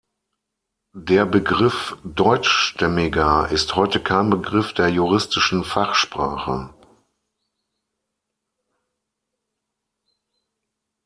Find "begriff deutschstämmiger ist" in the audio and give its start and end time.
1.27-3.75